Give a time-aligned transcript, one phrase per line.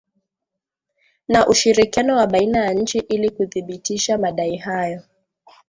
[1.27, 5.01] Na ushirikiano wa baina ya nchi ili kuthibitisha madai hayo